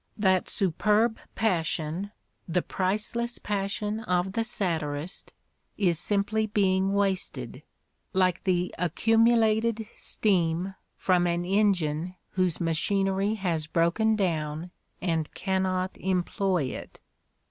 [0.17, 2.09] That superb passion,
[2.47, 5.31] the priceless passion of the satirist,
[5.77, 7.61] is simply being wasted,
[8.11, 14.71] like the accumulated steam from an engine whose machinery has broken down
[15.03, 16.99] and cannot employ it.